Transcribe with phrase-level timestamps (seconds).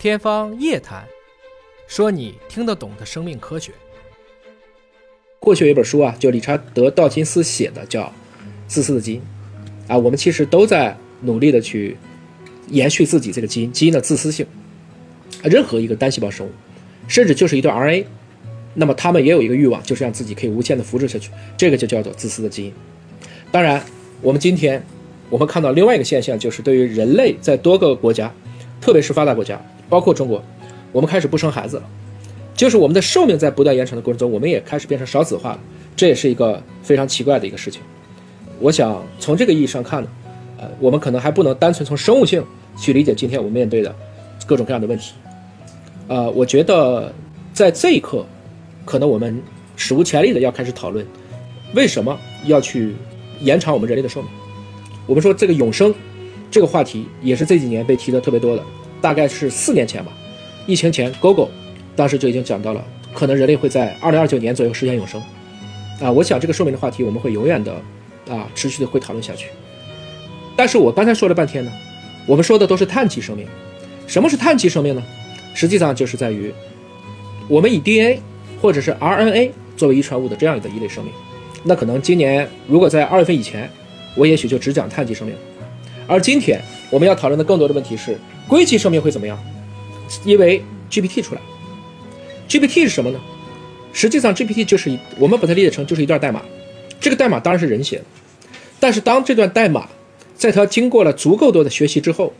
[0.00, 1.04] 天方夜谭，
[1.86, 3.70] 说你听得懂的生命科学。
[5.38, 8.04] 过去有一本书啊，就理查德·道金斯写的，叫
[8.66, 9.20] 《自私的基因》
[9.92, 9.98] 啊。
[9.98, 11.98] 我们其实都在努力的去
[12.68, 14.46] 延续自己这个基因，基因的自私性。
[15.42, 16.50] 任何一个单细胞生物，
[17.06, 18.06] 甚至就是一段 RNA，
[18.72, 21.30] 那么他们也有一个欲望，就是让自己可以无限的复制下去。
[21.58, 22.72] 这个就叫做自私的基因。
[23.52, 23.84] 当然，
[24.22, 24.82] 我们今天
[25.28, 28.32] 我们看到另外一个现象，就是对于人类在多个国家，
[28.80, 29.62] 特别是发达国家。
[29.90, 30.42] 包括中国，
[30.92, 31.82] 我们开始不生孩子了，
[32.54, 35.60] 就是我们的寿命在不断延长的过程中，我们也开始变成少子化了，
[35.96, 37.82] 这也是一个非常奇怪的一个事情。
[38.60, 40.08] 我想从这个意义上看呢，
[40.58, 42.42] 呃，我们可能还不能单纯从生物性
[42.78, 43.94] 去理解今天我们面对的
[44.46, 45.12] 各种各样的问题。
[46.06, 47.12] 呃，我觉得
[47.52, 48.24] 在这一刻，
[48.84, 49.42] 可能我们
[49.76, 51.06] 史无前例的要开始讨论，
[51.74, 52.16] 为什么
[52.46, 52.94] 要去
[53.40, 54.30] 延长我们人类的寿命？
[55.06, 55.92] 我们说这个永生
[56.50, 58.62] 这个话题也是这几年被提的特别多的。
[59.00, 60.12] 大概是四年前吧，
[60.66, 61.48] 疫情前，Google
[61.96, 62.84] 当时就已经讲到了，
[63.14, 65.20] 可能人类会在二零二九年左右实现永生。
[66.00, 67.74] 啊，我想这个寿命的话题我们会永远的
[68.28, 69.48] 啊持续的会讨论下去。
[70.56, 71.72] 但是我刚才说了半天呢，
[72.26, 73.46] 我们说的都是碳基生命。
[74.06, 75.02] 什么是碳基生命呢？
[75.54, 76.52] 实际上就是在于
[77.48, 78.20] 我们以 DNA
[78.60, 81.12] 或者是 RNA 作为遗传物的这样的一类生命。
[81.64, 83.70] 那可能今年如果在二月份以前，
[84.14, 85.36] 我也许就只讲碳基生命。
[86.10, 88.18] 而今天我们要讨论的更多的问题是。
[88.48, 89.38] 硅基生命会怎么样？
[90.24, 91.40] 因为 GPT 出来
[92.48, 93.20] ，GPT 是什么呢？
[93.92, 96.42] 实际上，GPT 就是我们把它理解成就是一段代码。
[96.98, 98.04] 这个代码当然是人写的，
[98.80, 99.88] 但是当这段代码
[100.34, 102.34] 在它经过了足够多的学习之后，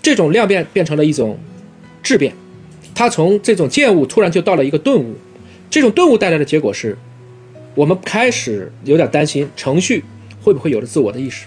[0.00, 1.38] 这种量变变成了一种
[2.02, 2.34] 质变，
[2.94, 5.14] 它从这种见物突然就到了一个顿悟。
[5.68, 6.96] 这种顿悟带来的结果是，
[7.74, 10.02] 我们开始有点担心程序
[10.42, 11.46] 会不会有了自我的意识，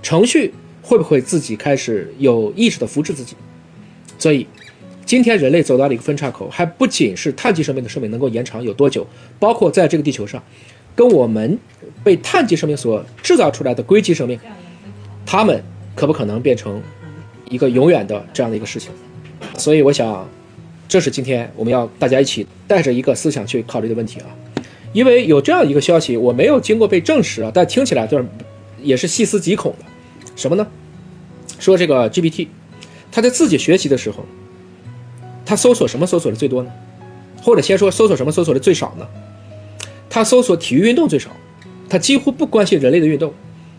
[0.00, 0.54] 程序。
[0.82, 3.34] 会不会自己开始有意识的复制自己？
[4.18, 4.46] 所以，
[5.06, 9.06] 今天人类走到了一个分岔口，还不仅是碳基生命的寿命能够延长有多久，
[9.38, 10.42] 包括在这个地球上，
[10.94, 11.58] 跟我们
[12.04, 14.38] 被碳基生命所制造出来的硅基生命，
[15.24, 15.62] 它们
[15.94, 16.80] 可不可能变成
[17.48, 18.90] 一个永远的这样的一个事情？
[19.56, 20.28] 所以，我想，
[20.88, 24.26] 这是今天我们要大家一起带着一个思想去考虑的问题啊。
[24.92, 28.24] 因为有这样一个消息，我没有经过被证实啊，但听起来就是
[28.82, 29.84] 也是细思极恐的。
[30.36, 30.66] 什么呢？
[31.62, 32.48] 说这个 GPT，
[33.12, 34.24] 它在自己学习的时候，
[35.46, 36.70] 它搜索什么搜索的最多呢？
[37.40, 39.06] 或者先说搜索什么搜索的最少呢？
[40.10, 41.30] 它搜索体育运动最少，
[41.88, 43.32] 它几乎不关心人类的运动，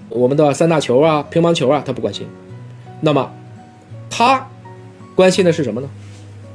[0.08, 2.26] 我们的三大球啊、乒乓球啊，它不关心。
[3.02, 3.30] 那么，
[4.10, 4.48] 它
[5.14, 5.90] 关心的是什么呢？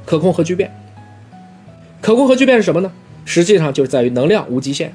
[0.05, 0.75] 可控核聚变。
[2.01, 2.91] 可控核聚变是什么呢？
[3.23, 4.91] 实际上就是在于能量无极限。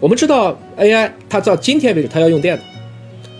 [0.00, 2.64] 我们知道 AI 它到今天为止它要用电的。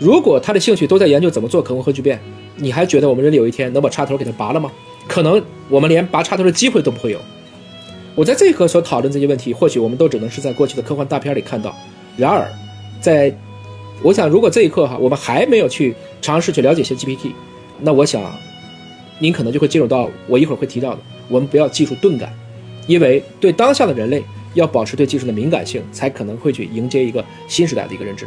[0.03, 2.19] 如果他的兴趣都在研究怎么做可控核聚变，
[2.57, 4.69] 你还觉得我们人类有一天能把插头给它拔了吗？
[5.07, 7.21] 可能我们连拔插头的机会都不会有。
[8.17, 11.73] 我在这一刻所讨论这些问题，或许我们都只能是在过去的科幻大片里看到。
[12.17, 12.51] 然而，
[13.01, 13.33] 在
[14.03, 17.31] 我想，如果这一刻哈，我们还没有去尝试去了解一些 GPT，
[17.79, 18.21] 那我想，
[19.21, 20.99] 您可能就会进入到我一会儿会提到的，
[21.29, 22.37] 我们不要技术钝感，
[22.89, 24.25] 因为对当下的人类
[24.55, 28.27] 要保持对技术的敏感性，才可能会去迎接一个新时代的一个认知。